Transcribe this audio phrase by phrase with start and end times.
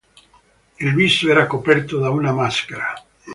[0.79, 2.91] Il viso era coperto da una maschera.